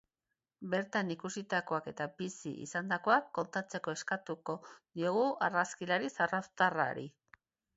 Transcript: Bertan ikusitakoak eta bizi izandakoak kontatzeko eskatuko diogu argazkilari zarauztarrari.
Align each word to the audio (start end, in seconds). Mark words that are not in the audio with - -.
Bertan 0.69 1.11
ikusitakoak 1.15 1.89
eta 1.91 2.07
bizi 2.21 2.53
izandakoak 2.65 3.29
kontatzeko 3.39 3.95
eskatuko 3.99 4.57
diogu 4.73 5.29
argazkilari 5.49 6.11
zarauztarrari. 6.17 7.07